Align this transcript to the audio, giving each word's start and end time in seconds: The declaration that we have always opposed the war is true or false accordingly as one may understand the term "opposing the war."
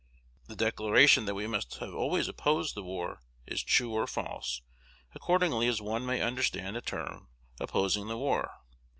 The 0.47 0.55
declaration 0.55 1.25
that 1.25 1.35
we 1.35 1.43
have 1.43 1.65
always 1.93 2.27
opposed 2.27 2.73
the 2.73 2.81
war 2.81 3.21
is 3.45 3.61
true 3.61 3.93
or 3.93 4.07
false 4.07 4.63
accordingly 5.13 5.67
as 5.67 5.79
one 5.79 6.07
may 6.07 6.21
understand 6.21 6.75
the 6.75 6.81
term 6.81 7.29
"opposing 7.59 8.07
the 8.07 8.17
war." 8.17 8.49